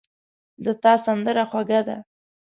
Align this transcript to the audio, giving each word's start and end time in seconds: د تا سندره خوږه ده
د 0.63 0.67
تا 0.83 0.93
سندره 1.05 1.43
خوږه 1.49 1.81
ده 1.87 1.97